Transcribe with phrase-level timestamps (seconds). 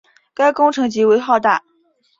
[0.33, 1.61] 该工程极为浩大。